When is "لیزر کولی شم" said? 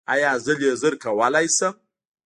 0.59-1.73